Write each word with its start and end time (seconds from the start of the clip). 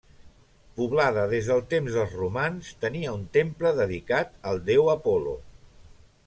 Poblada 0.77 1.25
des 1.33 1.49
dels 1.49 1.67
temps 1.73 1.97
dels 1.97 2.15
romans, 2.21 2.71
tenia 2.87 3.13
un 3.19 3.27
temple 3.37 3.75
dedicat 3.81 4.33
al 4.53 4.65
déu 4.73 4.91
Apol·lo. 4.97 5.37